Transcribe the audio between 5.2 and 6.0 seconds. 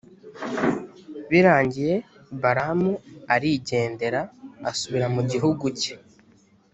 gihugu cye.